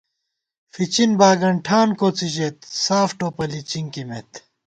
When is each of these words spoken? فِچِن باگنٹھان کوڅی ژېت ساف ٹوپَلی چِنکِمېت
فِچِن 0.73 1.11
باگنٹھان 1.19 1.89
کوڅی 1.99 2.27
ژېت 2.35 2.57
ساف 2.85 3.09
ٹوپَلی 3.19 3.61
چِنکِمېت 3.69 4.31